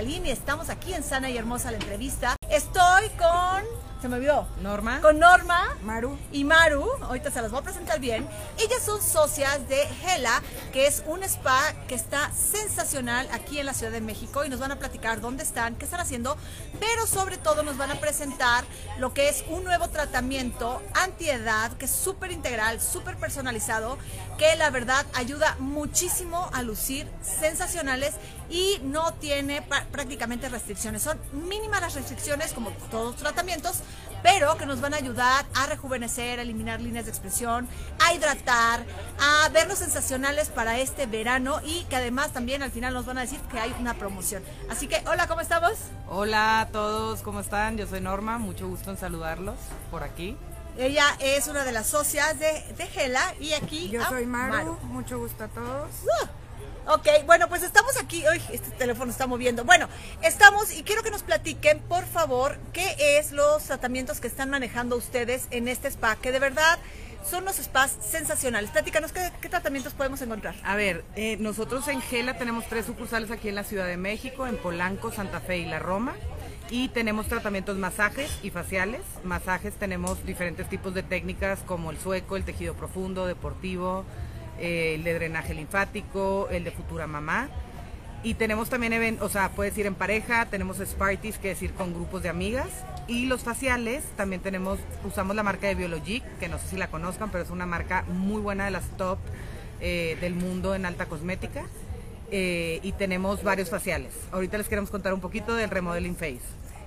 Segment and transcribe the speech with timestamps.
[0.00, 2.36] Y estamos aquí en Sana y Hermosa la entrevista.
[2.48, 4.46] Estoy con se me olvidó.
[4.62, 5.00] Norma.
[5.00, 5.76] Con Norma.
[5.82, 6.18] Maru.
[6.32, 8.28] Y Maru, ahorita se las voy a presentar bien.
[8.58, 13.74] Ellas son socias de Gela, que es un spa que está sensacional aquí en la
[13.74, 16.36] Ciudad de México y nos van a platicar dónde están, qué están haciendo,
[16.78, 18.64] pero sobre todo nos van a presentar
[18.98, 23.98] lo que es un nuevo tratamiento antiedad, que es súper integral, súper personalizado,
[24.38, 28.14] que la verdad ayuda muchísimo a lucir sensacionales
[28.50, 29.62] y no tiene
[29.92, 31.02] prácticamente restricciones.
[31.02, 33.78] Son mínimas las restricciones como todos los tratamientos,
[34.22, 37.68] pero que nos van a ayudar a rejuvenecer, a eliminar líneas de expresión,
[38.04, 38.84] a hidratar,
[39.20, 43.22] a vernos sensacionales para este verano y que además también al final nos van a
[43.22, 44.42] decir que hay una promoción.
[44.70, 45.72] Así que, hola, ¿cómo estamos?
[46.08, 47.76] Hola a todos, ¿cómo están?
[47.76, 49.56] Yo soy Norma, mucho gusto en saludarlos
[49.90, 50.36] por aquí.
[50.76, 53.88] Ella es una de las socias de, de Gela y aquí...
[53.88, 55.90] Yo soy Maru, mucho gusto a todos.
[56.04, 56.26] Uh,
[56.90, 58.24] Ok, bueno, pues estamos aquí.
[58.32, 59.62] Uy, este teléfono está moviendo.
[59.62, 59.88] Bueno,
[60.22, 64.96] estamos y quiero que nos platiquen, por favor, qué es los tratamientos que están manejando
[64.96, 66.78] ustedes en este spa, que de verdad
[67.28, 68.70] son los spas sensacionales.
[68.70, 70.54] Platícanos, ¿qué, tratamientos podemos encontrar?
[70.64, 74.46] A ver, eh, nosotros en Gela tenemos tres sucursales aquí en la Ciudad de México,
[74.46, 76.14] en Polanco, Santa Fe y La Roma.
[76.70, 79.02] Y tenemos tratamientos masajes y faciales.
[79.24, 84.06] Masajes tenemos diferentes tipos de técnicas como el sueco, el tejido profundo, deportivo,
[84.58, 87.48] eh, el de drenaje linfático, el de futura mamá.
[88.22, 91.94] Y tenemos también o sea, puedes ir en pareja, tenemos Sparties, que es ir con
[91.94, 92.68] grupos de amigas.
[93.06, 96.88] Y los faciales, también tenemos, usamos la marca de Biologic, que no sé si la
[96.88, 99.18] conozcan, pero es una marca muy buena de las top
[99.80, 101.64] eh, del mundo en alta cosmética.
[102.30, 104.12] Eh, y tenemos varios faciales.
[104.32, 106.40] Ahorita les queremos contar un poquito del Remodeling Face.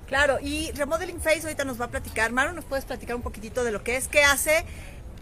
[0.08, 2.34] Claro, y Remodeling Face ahorita nos va a platicar.
[2.34, 4.66] Maro, ¿nos puedes platicar un poquitito de lo que es, qué hace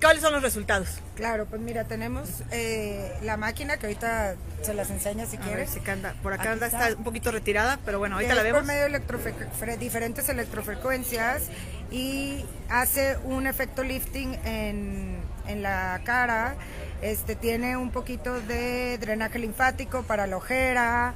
[0.02, 1.00] ¿Cuáles son los resultados?
[1.16, 5.78] Claro, pues mira, tenemos eh, la máquina que ahorita se las enseña si quieres.
[6.24, 6.96] por acá anda, está.
[6.96, 8.60] un poquito retirada, pero bueno, ahorita la vemos.
[8.60, 11.44] por medio de diferentes electrofrecuencias
[11.92, 15.18] y hace un efecto lifting en,
[15.48, 16.56] en la cara.
[17.02, 21.14] Este tiene un poquito de drenaje linfático para la ojera.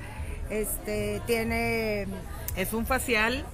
[0.49, 2.07] Este tiene.
[2.57, 3.45] Es un facial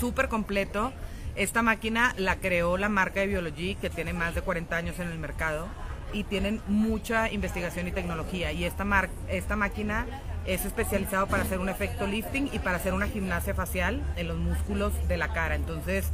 [0.00, 0.92] súper completo
[1.40, 5.08] esta máquina la creó la marca de Biology, que tiene más de 40 años en
[5.08, 5.68] el mercado
[6.12, 8.52] y tienen mucha investigación y tecnología.
[8.52, 8.84] Y esta,
[9.26, 10.04] esta máquina
[10.44, 14.36] es especializado para hacer un efecto lifting y para hacer una gimnasia facial en los
[14.36, 15.54] músculos de la cara.
[15.54, 16.10] Entonces,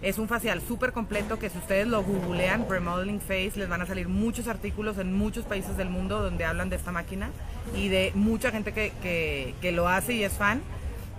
[0.00, 3.86] es un facial súper completo que si ustedes lo googlean, Remodeling Face, les van a
[3.86, 7.28] salir muchos artículos en muchos países del mundo donde hablan de esta máquina
[7.76, 10.62] y de mucha gente que, que lo hace y es fan.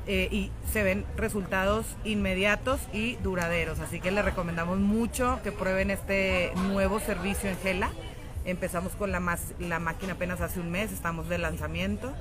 [0.08, 3.80] Eh, y se ven resultados inmediatos y duraderos.
[3.80, 7.92] Así que les recomendamos mucho que prueben este nuevo servicio en Gela.
[8.44, 12.12] Empezamos con la, la máquina apenas hace un mes, estamos de lanzamiento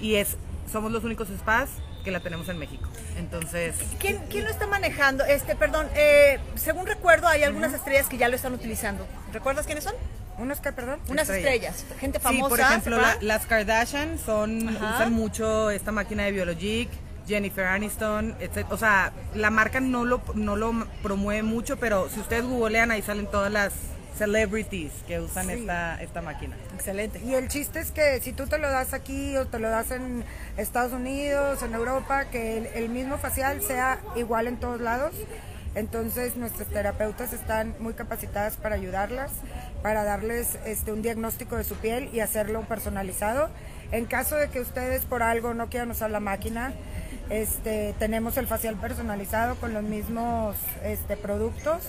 [0.00, 0.36] y es
[0.70, 1.68] somos los únicos spas
[2.04, 2.88] que la tenemos en México.
[3.16, 5.24] Entonces, ¿quién, quién lo está manejando?
[5.24, 9.06] Este, perdón, eh, según recuerdo hay algunas estrellas que ya lo están utilizando.
[9.32, 9.94] ¿Recuerdas quiénes son?
[10.38, 11.00] ¿Unas que, perdón?
[11.08, 12.44] Unas estrellas, gente famosa.
[12.44, 16.88] Sí, por ejemplo, las Kardashian son usan mucho esta máquina de Biologic
[17.30, 18.66] Jennifer Aniston, etc.
[18.70, 23.00] O sea, la marca no lo, no lo promueve mucho, pero si ustedes googlean ahí
[23.00, 23.72] salen todas las
[24.20, 26.54] celebrities que usan esta, esta máquina.
[26.74, 27.20] Excelente.
[27.24, 29.92] Y el chiste es que si tú te lo das aquí o te lo das
[29.92, 30.24] en
[30.58, 35.14] Estados Unidos, en Europa, que el, mismo facial sea igual en todos lados.
[35.74, 39.30] Entonces nuestras terapeutas están muy capacitadas para ayudarlas,
[39.82, 43.48] para darles este, un diagnóstico de su piel y hacerlo personalizado.
[43.92, 46.74] En caso de que ustedes por algo no quieran usar la máquina,
[47.30, 51.82] este, tenemos el facial personalizado con los mismos este, productos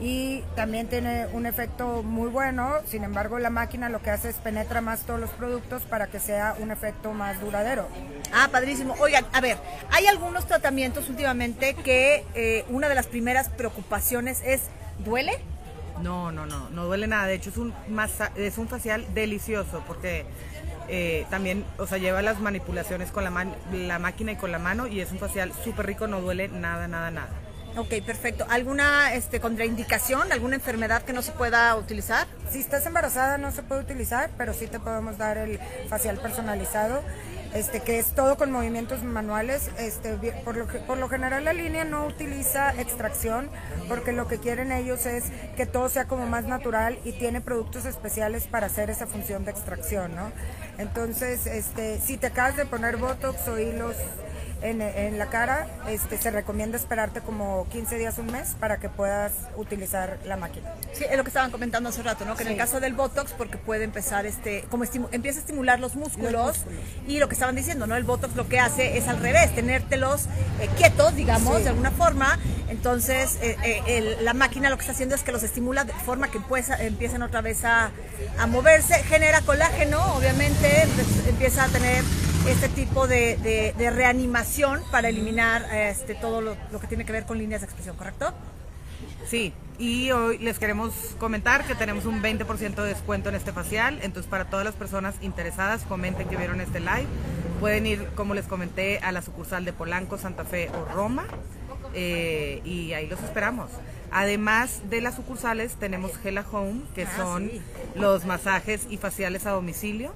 [0.00, 4.36] y también tiene un efecto muy bueno, sin embargo la máquina lo que hace es
[4.36, 7.86] penetra más todos los productos para que sea un efecto más duradero.
[8.34, 8.94] Ah, padrísimo.
[8.98, 9.58] Oigan, a ver,
[9.92, 14.62] hay algunos tratamientos últimamente que eh, una de las primeras preocupaciones es,
[15.04, 15.38] ¿duele?
[16.02, 17.26] No, no, no, no duele nada.
[17.26, 17.72] De hecho es un,
[18.34, 20.26] es un facial delicioso porque
[20.88, 24.86] eh, también, o sea, lleva las manipulaciones con la, la máquina y con la mano
[24.86, 27.28] y es un facial súper rico, no duele nada, nada, nada.
[27.76, 28.44] Ok, perfecto.
[28.50, 32.26] ¿Alguna este, contraindicación, alguna enfermedad que no se pueda utilizar?
[32.50, 35.58] Si estás embarazada no se puede utilizar, pero sí te podemos dar el
[35.88, 37.02] facial personalizado.
[37.54, 39.70] Este, que es todo con movimientos manuales.
[39.78, 43.50] Este, por, lo por lo general la línea no utiliza extracción
[43.88, 45.24] porque lo que quieren ellos es
[45.56, 49.50] que todo sea como más natural y tiene productos especiales para hacer esa función de
[49.50, 50.32] extracción, ¿no?
[50.78, 53.96] Entonces, este, si te acabas de poner Botox o hilos
[54.62, 59.32] en, la cara, este, se recomienda esperarte como 15 días, un mes para que puedas
[59.56, 60.72] utilizar la máquina.
[60.92, 62.36] Sí, es lo que estaban comentando hace rato, ¿no?
[62.36, 65.96] Que en el caso del Botox, porque puede empezar, este, como empieza a estimular los
[65.96, 66.64] músculos,
[67.06, 67.96] y lo que estaban diciendo, ¿no?
[67.96, 70.26] El Botox lo que hace es al revés, tenértelos
[70.60, 72.38] eh, quietos, digamos, de alguna forma.
[72.68, 76.30] Entonces, eh, eh, la máquina lo que está haciendo es que los estimula de forma
[76.30, 76.40] que
[76.78, 77.90] empiezan otra vez a,
[78.38, 80.86] a moverse, genera colágeno, obviamente,
[81.28, 82.02] empieza a tener
[82.46, 87.60] este tipo de, reanimación para eliminar este, todo lo, que tiene que ver con líneas
[87.60, 88.32] de expresión, ¿correcto?
[89.28, 93.98] Sí, y hoy les queremos comentar que tenemos un 20% de descuento en este facial,
[94.02, 97.06] entonces para todas las personas interesadas, comenten que vieron este live,
[97.60, 101.24] pueden ir, como les comenté, a la sucursal de Polanco, Santa Fe o Roma,
[101.94, 103.70] eh, y ahí los esperamos.
[104.10, 107.50] Además de las sucursales, tenemos Gela Home, que ah, son
[107.94, 110.12] los masajes y faciales a domicilio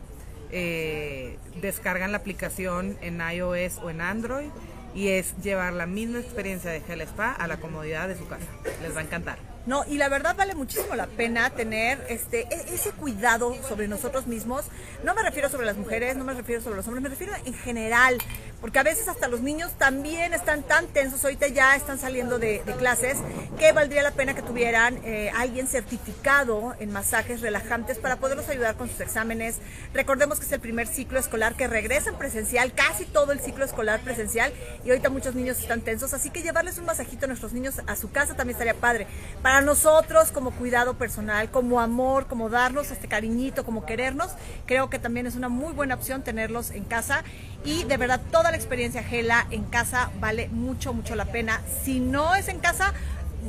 [0.50, 4.48] eh, descargan la aplicación en iOS o en Android
[4.94, 8.46] y es llevar la misma experiencia de Gel Spa a la comodidad de su casa.
[8.82, 9.55] Les va a encantar.
[9.66, 14.28] No, y la verdad vale muchísimo la pena tener este e-, ese cuidado sobre nosotros
[14.28, 14.66] mismos.
[15.02, 17.52] No me refiero sobre las mujeres, no me refiero sobre los hombres, me refiero en
[17.52, 18.16] general,
[18.60, 22.62] porque a veces hasta los niños también están tan tensos, ahorita ya están saliendo de,
[22.78, 23.16] clases,
[23.58, 28.76] que valdría la pena que tuvieran eh, alguien certificado en masajes relajantes para poderlos ayudar
[28.76, 29.56] con sus exámenes.
[29.92, 33.64] Recordemos que es el primer ciclo escolar que regresa en presencial, casi todo el ciclo
[33.64, 34.52] escolar presencial,
[34.84, 37.96] y ahorita muchos niños están tensos, así que llevarles un masajito a nuestros niños a
[37.96, 39.08] su casa también estaría padre.
[39.56, 44.32] Para nosotros como cuidado personal, como amor, como darnos este cariñito, como querernos,
[44.66, 47.24] creo que también es una muy buena opción tenerlos en casa
[47.64, 51.62] y de verdad toda la experiencia Gela en casa vale mucho, mucho la pena.
[51.82, 52.92] Si no es en casa,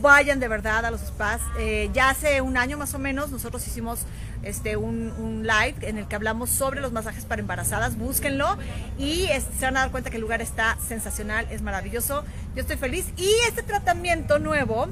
[0.02, 1.42] vayan de verdad a los spas.
[1.60, 4.06] Eh, ya hace un año más o menos nosotros hicimos
[4.44, 7.98] este, un, live en el que hablamos sobre los masajes para embarazadas.
[7.98, 8.58] Búsquenlo
[8.98, 9.28] y
[9.60, 12.24] se van a dar cuenta que el lugar está sensacional, es maravilloso.
[12.56, 13.08] Yo estoy feliz.
[13.18, 14.88] Y este tratamiento nuevo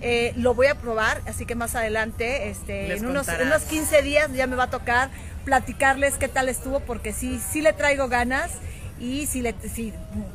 [0.00, 4.32] eh, lo voy a probar, así que más adelante, este, en unos, unos 15 días
[4.32, 5.10] ya me va a tocar
[5.44, 8.50] platicarles qué tal estuvo, porque sí, sí le traigo ganas
[9.00, 9.54] y sí, le,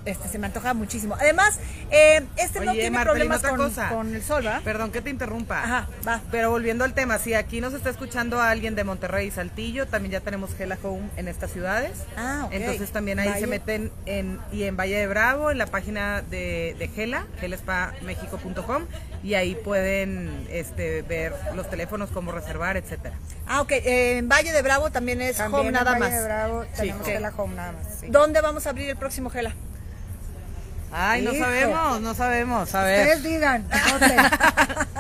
[0.05, 1.15] este, se me antoja muchísimo.
[1.19, 1.59] Además,
[1.89, 4.61] eh, este no tiene problemas con, el sol, ¿verdad?
[4.63, 5.63] Perdón que te interrumpa.
[5.63, 6.21] Ajá, va.
[6.31, 10.11] Pero volviendo al tema, si aquí nos está escuchando alguien de Monterrey y Saltillo, también
[10.11, 11.91] ya tenemos Gela Home en estas ciudades.
[12.17, 16.21] Ah, Entonces también ahí se meten en, y en Valle de Bravo, en la página
[16.21, 18.83] de, de Gela, gelespamexico.com,
[19.23, 23.15] y ahí pueden este, ver los teléfonos, cómo reservar, etcétera.
[23.47, 23.71] Ah, ok.
[23.71, 26.09] Eh, en Valle de Bravo también es Home nada más.
[26.09, 27.83] En Valle de Bravo tenemos Gela Home nada más.
[28.07, 29.53] ¿Dónde vamos a abrir el próximo Gela?
[30.94, 32.75] Ay, no sabemos, no sabemos.
[32.75, 33.07] A ver.
[33.07, 33.68] Ustedes digan.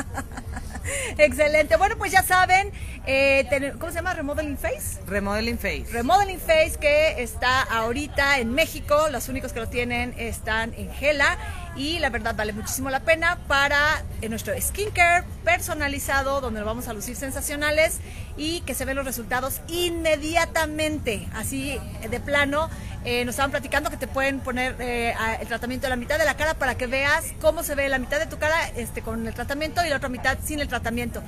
[1.17, 1.77] Excelente.
[1.77, 2.71] Bueno, pues ya saben,
[3.05, 4.13] eh, ¿cómo se llama?
[4.13, 4.99] Remodeling Face.
[5.05, 5.85] Remodeling Face.
[5.91, 9.07] Remodeling Face que está ahorita en México.
[9.11, 11.37] Los únicos que lo tienen están en Gela.
[11.75, 16.87] Y la verdad vale muchísimo la pena para eh, nuestro skincare personalizado, donde lo vamos
[16.87, 17.99] a lucir sensacionales
[18.37, 21.27] y que se ven los resultados inmediatamente.
[21.33, 21.79] Así
[22.09, 22.69] de plano
[23.05, 26.23] eh, nos estaban platicando que te pueden poner eh, el tratamiento de la mitad de
[26.23, 29.27] la cara para que veas cómo se ve la mitad de tu cara este, con
[29.27, 31.21] el tratamiento y la otra mitad sin el tratamiento.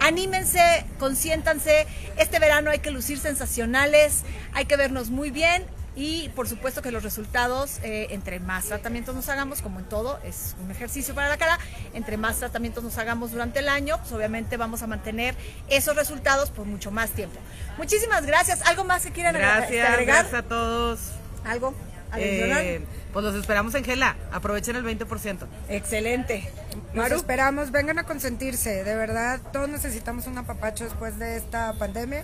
[0.00, 1.86] Anímense, consiéntanse.
[2.18, 5.64] Este verano hay que lucir sensacionales, hay que vernos muy bien.
[5.94, 10.18] Y por supuesto que los resultados, eh, entre más tratamientos nos hagamos, como en todo,
[10.24, 11.58] es un ejercicio para la cara,
[11.92, 15.34] entre más tratamientos nos hagamos durante el año, pues obviamente vamos a mantener
[15.68, 17.38] esos resultados por mucho más tiempo.
[17.76, 18.62] Muchísimas gracias.
[18.62, 20.24] ¿Algo más que quieran gracias, agregar?
[20.24, 21.00] Gracias a todos.
[21.44, 21.74] ¿Algo?
[22.16, 24.16] Eh, pues los esperamos en Gela.
[24.32, 25.46] Aprovechen el 20%.
[25.68, 26.50] Excelente.
[26.94, 27.70] Los esperamos.
[27.70, 28.84] Vengan a consentirse.
[28.84, 32.22] De verdad, todos necesitamos un apapacho después de esta pandemia.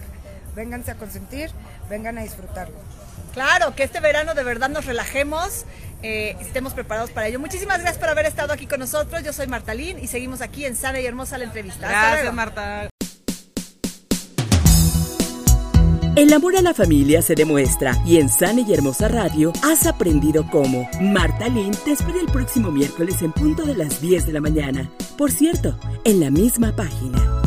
[0.54, 1.50] Vénganse a consentir.
[1.88, 2.76] Vengan a disfrutarlo.
[3.32, 5.64] Claro, que este verano de verdad nos relajemos.
[6.02, 7.40] Eh, estemos preparados para ello.
[7.40, 9.23] Muchísimas gracias por haber estado aquí con nosotros.
[9.25, 11.88] Yo soy Marta Lin y seguimos aquí en Sana y Hermosa la entrevista.
[11.88, 12.88] Gracias, Marta.
[16.18, 20.44] El amor a la familia se demuestra y en Sana y Hermosa Radio has aprendido
[20.50, 20.88] cómo.
[21.00, 24.90] Marta Lynn te espera el próximo miércoles en punto de las 10 de la mañana.
[25.16, 27.38] Por cierto, en la misma página.